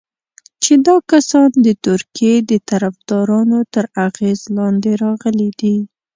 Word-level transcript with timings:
چې 0.63 0.73
دا 0.87 0.95
کسان 1.11 1.49
د 1.65 1.67
ترکیې 1.85 2.35
د 2.49 2.51
طرفدارانو 2.69 3.59
تر 3.73 3.85
اغېز 4.07 4.39
لاندې 4.57 4.91
راغلي 5.03 5.49
دي. 5.59 5.75